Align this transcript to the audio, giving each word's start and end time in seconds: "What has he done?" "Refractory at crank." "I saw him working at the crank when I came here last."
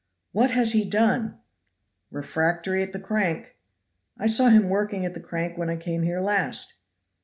"What 0.31 0.49
has 0.49 0.71
he 0.71 0.83
done?" 0.83 1.37
"Refractory 2.09 2.81
at 2.81 3.03
crank." 3.03 3.55
"I 4.17 4.25
saw 4.25 4.49
him 4.49 4.67
working 4.67 5.05
at 5.05 5.13
the 5.13 5.19
crank 5.19 5.59
when 5.59 5.69
I 5.69 5.75
came 5.77 6.01
here 6.01 6.19
last." 6.21 6.73